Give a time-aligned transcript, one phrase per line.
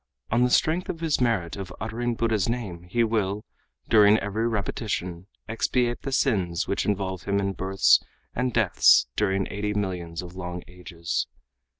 [0.31, 3.45] On the strength of (his merit of) uttering Buddha's name he will,
[3.87, 8.01] during every repetition expiate the sins which involve him in births
[8.33, 11.27] and deaths during eighty millions of long ages.